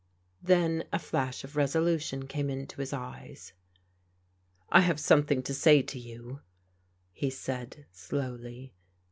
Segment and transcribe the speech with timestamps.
[0.41, 3.53] Then a flash of resolution came into his eyes."
[4.71, 6.39] I have something to say to you,"
[7.11, 8.73] he said slowly.